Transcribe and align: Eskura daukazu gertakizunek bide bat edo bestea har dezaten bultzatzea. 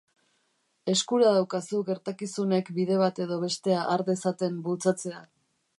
Eskura 0.93 1.33
daukazu 1.35 1.81
gertakizunek 1.91 2.73
bide 2.79 2.99
bat 3.03 3.23
edo 3.27 3.41
bestea 3.47 3.87
har 3.93 4.07
dezaten 4.13 4.61
bultzatzea. 4.69 5.25